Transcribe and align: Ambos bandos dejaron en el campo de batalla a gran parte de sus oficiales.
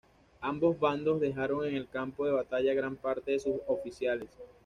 Ambos 0.41 0.79
bandos 0.79 1.19
dejaron 1.21 1.63
en 1.67 1.75
el 1.75 1.87
campo 1.87 2.25
de 2.25 2.31
batalla 2.31 2.71
a 2.71 2.73
gran 2.73 2.95
parte 2.95 3.33
de 3.33 3.39
sus 3.39 3.57
oficiales. 3.67 4.29